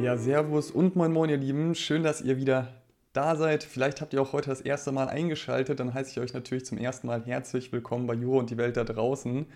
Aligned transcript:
Ja, 0.00 0.16
Servus 0.16 0.70
und 0.70 0.94
Moin 0.94 1.12
Moin, 1.12 1.28
ihr 1.28 1.36
Lieben. 1.36 1.74
Schön, 1.74 2.04
dass 2.04 2.20
ihr 2.20 2.36
wieder 2.36 2.68
da 3.12 3.34
seid. 3.34 3.64
Vielleicht 3.64 4.00
habt 4.00 4.12
ihr 4.12 4.22
auch 4.22 4.32
heute 4.32 4.48
das 4.48 4.60
erste 4.60 4.92
Mal 4.92 5.08
eingeschaltet. 5.08 5.80
Dann 5.80 5.92
heiße 5.92 6.12
ich 6.12 6.20
euch 6.20 6.32
natürlich 6.32 6.64
zum 6.64 6.78
ersten 6.78 7.08
Mal 7.08 7.24
herzlich 7.26 7.72
willkommen 7.72 8.06
bei 8.06 8.14
Juro 8.14 8.38
und 8.38 8.48
die 8.48 8.56
Welt 8.56 8.76
da 8.76 8.84
draußen. 8.84 9.46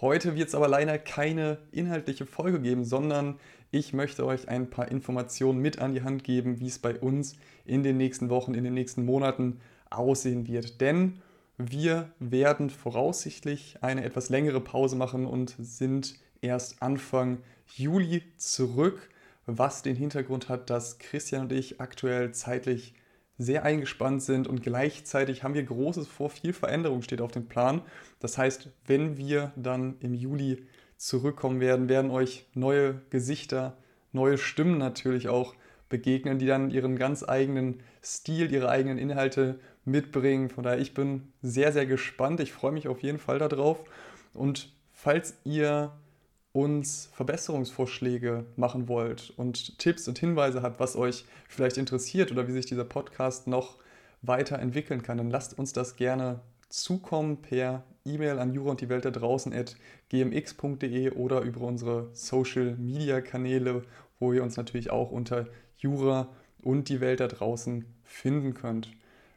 Heute 0.00 0.34
wird 0.34 0.48
es 0.48 0.56
aber 0.56 0.66
leider 0.66 0.98
keine 0.98 1.58
inhaltliche 1.70 2.26
Folge 2.26 2.60
geben, 2.60 2.84
sondern 2.84 3.38
ich 3.70 3.92
möchte 3.92 4.26
euch 4.26 4.48
ein 4.48 4.70
paar 4.70 4.90
Informationen 4.90 5.60
mit 5.60 5.78
an 5.78 5.94
die 5.94 6.02
Hand 6.02 6.24
geben, 6.24 6.58
wie 6.58 6.66
es 6.66 6.80
bei 6.80 6.98
uns 6.98 7.36
in 7.64 7.84
den 7.84 7.96
nächsten 7.96 8.28
Wochen, 8.28 8.54
in 8.54 8.64
den 8.64 8.74
nächsten 8.74 9.04
Monaten 9.04 9.60
aussehen 9.88 10.48
wird. 10.48 10.80
Denn 10.80 11.20
wir 11.58 12.10
werden 12.18 12.70
voraussichtlich 12.70 13.76
eine 13.82 14.02
etwas 14.02 14.30
längere 14.30 14.60
Pause 14.60 14.96
machen 14.96 15.26
und 15.26 15.54
sind 15.60 16.18
erst 16.40 16.82
Anfang 16.82 17.38
Juli 17.76 18.24
zurück, 18.36 19.08
was 19.46 19.82
den 19.82 19.96
Hintergrund 19.96 20.48
hat, 20.48 20.70
dass 20.70 20.98
Christian 20.98 21.42
und 21.42 21.52
ich 21.52 21.80
aktuell 21.80 22.32
zeitlich 22.32 22.94
sehr 23.38 23.64
eingespannt 23.64 24.22
sind 24.22 24.46
und 24.46 24.62
gleichzeitig 24.62 25.42
haben 25.42 25.54
wir 25.54 25.64
Großes 25.64 26.06
vor, 26.06 26.30
viel 26.30 26.52
Veränderung 26.52 27.02
steht 27.02 27.20
auf 27.20 27.32
dem 27.32 27.46
Plan. 27.46 27.82
Das 28.20 28.38
heißt, 28.38 28.70
wenn 28.86 29.16
wir 29.16 29.52
dann 29.56 29.96
im 30.00 30.14
Juli 30.14 30.66
zurückkommen 30.96 31.60
werden, 31.60 31.88
werden 31.88 32.10
euch 32.10 32.46
neue 32.54 33.00
Gesichter, 33.10 33.76
neue 34.12 34.38
Stimmen 34.38 34.78
natürlich 34.78 35.28
auch 35.28 35.54
begegnen, 35.88 36.38
die 36.38 36.46
dann 36.46 36.70
ihren 36.70 36.96
ganz 36.96 37.28
eigenen 37.28 37.80
Stil, 38.02 38.52
ihre 38.52 38.68
eigenen 38.68 38.98
Inhalte 38.98 39.58
mitbringen. 39.84 40.48
Von 40.48 40.64
daher, 40.64 40.78
ich 40.78 40.94
bin 40.94 41.32
sehr, 41.42 41.72
sehr 41.72 41.86
gespannt. 41.86 42.40
Ich 42.40 42.52
freue 42.52 42.72
mich 42.72 42.88
auf 42.88 43.02
jeden 43.02 43.18
Fall 43.18 43.38
darauf. 43.38 43.82
Und 44.32 44.72
falls 44.92 45.36
ihr 45.44 45.92
uns 46.52 47.08
Verbesserungsvorschläge 47.14 48.44
machen 48.56 48.88
wollt 48.88 49.32
und 49.36 49.78
Tipps 49.78 50.06
und 50.08 50.18
Hinweise 50.18 50.62
habt, 50.62 50.80
was 50.80 50.96
euch 50.96 51.24
vielleicht 51.48 51.78
interessiert 51.78 52.30
oder 52.30 52.46
wie 52.46 52.52
sich 52.52 52.66
dieser 52.66 52.84
Podcast 52.84 53.46
noch 53.46 53.78
weiterentwickeln 54.20 55.02
kann, 55.02 55.18
dann 55.18 55.30
lasst 55.30 55.58
uns 55.58 55.72
das 55.72 55.96
gerne 55.96 56.40
zukommen 56.68 57.42
per 57.42 57.84
E-Mail 58.04 58.38
an 58.38 58.52
jura 58.52 58.70
und 58.72 58.80
die 58.80 58.88
Welt 58.88 59.04
da 59.04 59.10
draußen 59.10 59.52
at 59.52 59.76
gmx.de 60.08 61.10
oder 61.12 61.40
über 61.42 61.62
unsere 61.62 62.10
Social 62.12 62.76
Media 62.76 63.20
Kanäle, 63.20 63.82
wo 64.18 64.32
ihr 64.32 64.42
uns 64.42 64.56
natürlich 64.56 64.90
auch 64.90 65.10
unter 65.10 65.46
Jura 65.78 66.28
und 66.62 66.88
die 66.88 67.00
Welt 67.00 67.20
da 67.20 67.28
draußen 67.28 67.84
finden 68.04 68.54
könnt. 68.54 68.90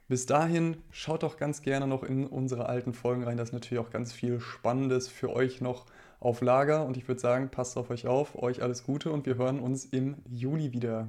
Bis 0.08 0.28
dahin 0.28 0.78
schaut 0.92 1.24
doch 1.24 1.38
ganz 1.38 1.64
gerne 1.64 1.88
noch 1.88 2.04
in 2.04 2.28
unsere 2.28 2.68
alten 2.68 2.94
Folgen 2.94 3.24
rein. 3.24 3.38
Da 3.38 3.44
ist 3.44 3.54
natürlich 3.54 3.84
auch 3.84 3.90
ganz 3.90 4.14
viel 4.14 4.40
Spannendes 4.40 5.08
für 5.08 5.32
euch 5.32 5.62
noch 5.62 5.86
auf 6.20 6.42
Lager. 6.42 6.86
Und 6.86 6.98
ich 6.98 7.08
würde 7.08 7.22
sagen, 7.22 7.50
passt 7.50 7.78
auf 7.78 7.90
euch 7.90 8.08
auf, 8.08 8.36
euch 8.36 8.62
alles 8.62 8.84
Gute 8.84 9.12
und 9.12 9.26
wir 9.26 9.36
hören 9.36 9.60
uns 9.60 9.86
im 9.86 10.18
Juli 10.30 10.72
wieder. 10.72 11.08